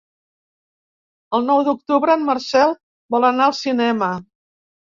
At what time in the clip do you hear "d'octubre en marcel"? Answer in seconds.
1.67-2.75